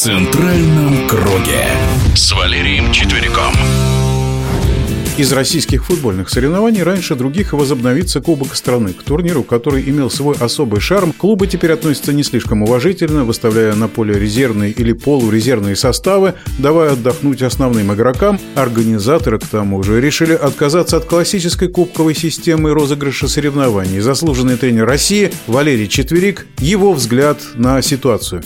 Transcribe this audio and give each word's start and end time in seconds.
центральном 0.00 1.06
круге 1.06 1.66
с 2.14 2.32
Валерием 2.32 2.90
Четвериком. 2.90 3.52
Из 5.18 5.30
российских 5.30 5.84
футбольных 5.84 6.30
соревнований 6.30 6.82
раньше 6.82 7.16
других 7.16 7.52
возобновится 7.52 8.22
Кубок 8.22 8.56
страны. 8.56 8.94
К 8.94 9.02
турниру, 9.02 9.42
который 9.42 9.82
имел 9.90 10.08
свой 10.08 10.36
особый 10.40 10.80
шарм, 10.80 11.12
клубы 11.12 11.46
теперь 11.46 11.72
относятся 11.72 12.14
не 12.14 12.22
слишком 12.22 12.62
уважительно, 12.62 13.24
выставляя 13.24 13.74
на 13.74 13.88
поле 13.88 14.18
резервные 14.18 14.70
или 14.70 14.94
полурезервные 14.94 15.76
составы, 15.76 16.32
давая 16.58 16.92
отдохнуть 16.92 17.42
основным 17.42 17.92
игрокам. 17.92 18.40
Организаторы, 18.54 19.38
к 19.38 19.46
тому 19.46 19.82
же, 19.82 20.00
решили 20.00 20.32
отказаться 20.32 20.96
от 20.96 21.04
классической 21.04 21.68
кубковой 21.68 22.14
системы 22.14 22.72
розыгрыша 22.72 23.28
соревнований. 23.28 24.00
Заслуженный 24.00 24.56
тренер 24.56 24.86
России 24.86 25.30
Валерий 25.46 25.88
Четверик, 25.88 26.46
его 26.58 26.94
взгляд 26.94 27.38
на 27.56 27.82
ситуацию. 27.82 28.42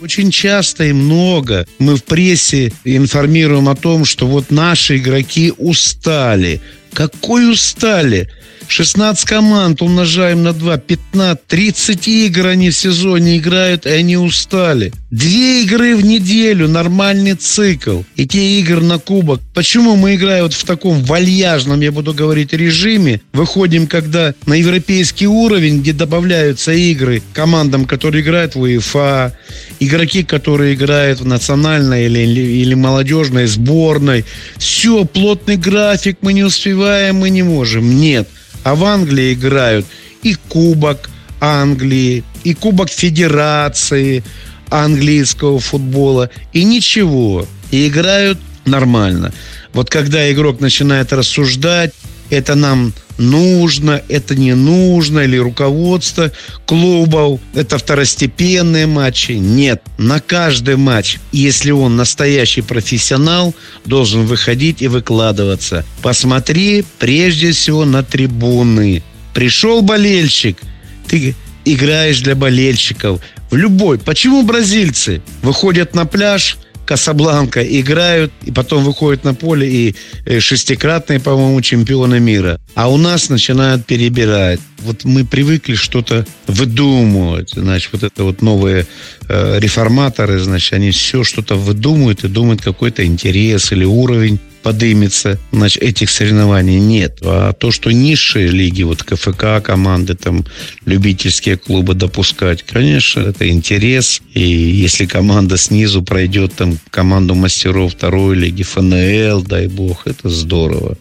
Очень 0.00 0.30
часто 0.30 0.84
и 0.84 0.92
много 0.92 1.66
мы 1.78 1.96
в 1.96 2.04
прессе 2.04 2.72
информируем 2.84 3.68
о 3.68 3.76
том, 3.76 4.06
что 4.06 4.26
вот 4.26 4.50
наши 4.50 4.96
игроки 4.96 5.52
устали. 5.58 6.60
Какой 6.92 7.50
устали? 7.50 8.28
16 8.70 9.24
команд 9.24 9.82
умножаем 9.82 10.44
на 10.44 10.52
2, 10.52 10.78
15, 10.78 11.46
30 11.46 12.08
игр 12.08 12.46
они 12.46 12.70
в 12.70 12.76
сезоне 12.76 13.38
играют, 13.38 13.84
и 13.84 13.90
они 13.90 14.16
устали. 14.16 14.92
Две 15.10 15.64
игры 15.64 15.96
в 15.96 16.04
неделю, 16.04 16.68
нормальный 16.68 17.34
цикл. 17.34 18.02
И 18.14 18.28
те 18.28 18.60
игры 18.60 18.80
на 18.80 18.98
кубок. 18.98 19.40
Почему 19.54 19.96
мы 19.96 20.14
играем 20.14 20.44
вот 20.44 20.52
в 20.52 20.64
таком 20.64 21.02
вальяжном, 21.02 21.80
я 21.80 21.90
буду 21.90 22.14
говорить, 22.14 22.52
режиме? 22.52 23.20
Выходим, 23.32 23.88
когда 23.88 24.34
на 24.46 24.54
европейский 24.54 25.26
уровень, 25.26 25.80
где 25.80 25.92
добавляются 25.92 26.72
игры 26.72 27.22
командам, 27.32 27.86
которые 27.86 28.22
играют 28.22 28.54
в 28.54 28.60
УЕФА, 28.60 29.36
игроки, 29.80 30.22
которые 30.22 30.74
играют 30.74 31.20
в 31.20 31.26
национальной 31.26 32.06
или, 32.06 32.20
или, 32.20 32.40
или 32.40 32.74
молодежной 32.74 33.46
сборной. 33.46 34.24
Все, 34.58 35.04
плотный 35.04 35.56
график, 35.56 36.18
мы 36.20 36.34
не 36.34 36.44
успеваем, 36.44 36.79
мы 37.12 37.30
не 37.30 37.42
можем. 37.42 37.96
Нет. 37.98 38.28
А 38.64 38.74
в 38.74 38.84
Англии 38.84 39.34
играют 39.34 39.86
и 40.22 40.34
Кубок 40.48 41.10
Англии, 41.40 42.24
и 42.44 42.54
Кубок 42.54 42.90
Федерации 42.90 44.22
английского 44.68 45.58
футбола. 45.58 46.30
И 46.52 46.64
ничего. 46.64 47.46
И 47.70 47.88
играют 47.88 48.38
нормально. 48.66 49.32
Вот 49.72 49.88
когда 49.88 50.30
игрок 50.32 50.60
начинает 50.60 51.12
рассуждать, 51.12 51.92
это 52.28 52.54
нам 52.54 52.92
нужно, 53.20 54.02
это 54.08 54.34
не 54.34 54.54
нужно, 54.54 55.20
или 55.20 55.36
руководство 55.36 56.32
клубов, 56.66 57.40
это 57.54 57.78
второстепенные 57.78 58.86
матчи. 58.86 59.32
Нет, 59.32 59.82
на 59.98 60.20
каждый 60.20 60.76
матч, 60.76 61.18
если 61.30 61.70
он 61.70 61.96
настоящий 61.96 62.62
профессионал, 62.62 63.54
должен 63.84 64.26
выходить 64.26 64.82
и 64.82 64.88
выкладываться. 64.88 65.84
Посмотри 66.02 66.84
прежде 66.98 67.52
всего 67.52 67.84
на 67.84 68.02
трибуны. 68.02 69.02
Пришел 69.34 69.82
болельщик, 69.82 70.58
ты 71.06 71.36
играешь 71.64 72.20
для 72.20 72.34
болельщиков. 72.34 73.20
В 73.50 73.56
любой. 73.56 73.98
Почему 73.98 74.44
бразильцы 74.44 75.22
выходят 75.42 75.94
на 75.94 76.06
пляж– 76.06 76.56
Касабланка 76.86 77.62
играют, 77.62 78.32
и 78.44 78.50
потом 78.50 78.84
выходят 78.84 79.24
на 79.24 79.34
поле 79.34 79.68
и 79.68 79.96
э, 80.26 80.40
шестикратные, 80.40 81.20
по-моему, 81.20 81.60
чемпионы 81.60 82.20
мира. 82.20 82.60
А 82.74 82.90
у 82.90 82.96
нас 82.96 83.28
начинают 83.28 83.86
перебирать. 83.86 84.60
Вот 84.78 85.04
мы 85.04 85.24
привыкли 85.24 85.74
что-то 85.74 86.26
выдумывать. 86.46 87.50
Значит, 87.50 87.92
вот 87.92 88.02
это 88.02 88.24
вот 88.24 88.42
новые 88.42 88.86
э, 89.28 89.58
реформаторы, 89.60 90.38
значит, 90.40 90.72
они 90.72 90.90
все 90.90 91.22
что-то 91.22 91.54
выдумывают 91.54 92.24
и 92.24 92.28
думают 92.28 92.62
какой-то 92.62 93.04
интерес 93.04 93.72
или 93.72 93.84
уровень 93.84 94.40
подымется 94.62 95.38
значит, 95.52 95.82
этих 95.82 96.10
соревнований 96.10 96.78
нет. 96.78 97.18
А 97.22 97.52
то, 97.52 97.70
что 97.70 97.90
низшие 97.90 98.48
лиги, 98.48 98.82
вот 98.82 99.02
КФК 99.02 99.62
команды, 99.62 100.14
там, 100.14 100.44
любительские 100.84 101.56
клубы 101.56 101.94
допускать, 101.94 102.62
конечно, 102.62 103.20
это 103.20 103.48
интерес. 103.48 104.20
И 104.34 104.42
если 104.42 105.06
команда 105.06 105.56
снизу 105.56 106.02
пройдет 106.02 106.54
там 106.54 106.78
команду 106.90 107.34
мастеров 107.34 107.92
второй 107.92 108.36
лиги, 108.36 108.62
ФНЛ, 108.62 109.42
дай 109.42 109.66
бог, 109.66 110.06
это 110.06 110.28
здорово. 110.28 110.96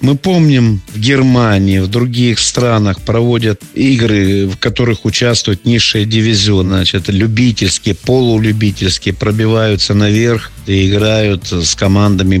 Мы 0.00 0.16
помним, 0.16 0.80
в 0.94 0.98
Германии, 0.98 1.78
в 1.78 1.88
других 1.88 2.38
странах 2.38 3.00
проводят 3.00 3.60
игры, 3.74 4.46
в 4.46 4.56
которых 4.56 5.04
участвуют 5.04 5.64
низшие 5.64 6.04
дивизионы, 6.04 6.76
значит, 6.76 7.08
любительские, 7.08 7.94
полулюбительские, 7.94 9.14
пробиваются 9.14 9.94
наверх 9.94 10.50
и 10.66 10.88
играют 10.88 11.52
с 11.52 11.74
командами 11.74 12.36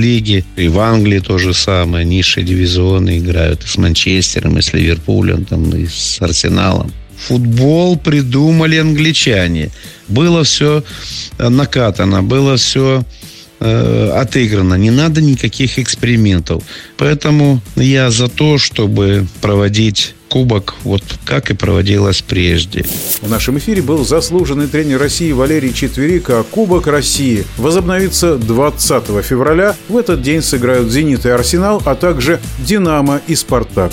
Бундеслиги. 0.00 0.44
И 0.56 0.68
в 0.68 0.78
Англии 0.78 1.20
то 1.20 1.38
же 1.38 1.54
самое. 1.54 2.04
Низшие 2.04 2.44
дивизионы 2.44 3.18
играют 3.18 3.64
и 3.64 3.66
с 3.66 3.76
Манчестером, 3.76 4.58
и 4.58 4.62
с 4.62 4.72
Ливерпулем, 4.72 5.44
там, 5.44 5.70
и 5.70 5.86
с 5.86 6.20
Арсеналом. 6.20 6.92
Футбол 7.16 7.98
придумали 7.98 8.76
англичане. 8.76 9.70
Было 10.08 10.42
все 10.42 10.82
накатано, 11.38 12.22
было 12.22 12.56
все 12.56 13.04
э, 13.60 14.10
отыграно. 14.14 14.74
Не 14.74 14.90
надо 14.90 15.20
никаких 15.20 15.78
экспериментов. 15.78 16.62
Поэтому 16.96 17.60
я 17.76 18.10
за 18.10 18.28
то, 18.28 18.58
чтобы 18.58 19.26
проводить 19.40 20.14
кубок, 20.28 20.76
вот 20.84 21.02
как 21.24 21.50
и 21.50 21.54
проводилось 21.54 22.22
прежде. 22.22 22.84
В 23.20 23.28
нашем 23.28 23.58
эфире 23.58 23.82
был 23.82 24.04
заслуженный 24.04 24.68
тренер 24.68 25.00
России 25.00 25.32
Валерий 25.32 25.74
Четверик, 25.74 26.30
а 26.30 26.44
Кубок 26.44 26.86
России 26.86 27.44
возобновится 27.58 28.36
20 28.36 29.24
февраля. 29.24 29.76
В 29.88 29.96
этот 29.96 30.22
день 30.22 30.40
сыграют 30.40 30.90
«Зенит» 30.90 31.26
и 31.26 31.30
«Арсенал», 31.30 31.82
а 31.84 31.94
также 31.94 32.40
«Динамо» 32.58 33.20
и 33.26 33.34
«Спартак». 33.34 33.92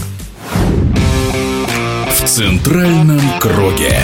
В 2.16 2.26
центральном 2.26 3.22
круге. 3.40 3.98